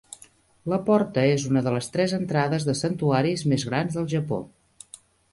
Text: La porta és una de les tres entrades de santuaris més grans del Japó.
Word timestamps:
La 0.71 0.77
porta 0.85 1.25
és 1.33 1.43
una 1.49 1.61
de 1.67 1.73
les 1.75 1.89
tres 1.97 2.15
entrades 2.17 2.65
de 2.69 2.75
santuaris 2.79 3.43
més 3.53 3.67
grans 3.73 3.99
del 3.99 4.07
Japó. 4.15 4.41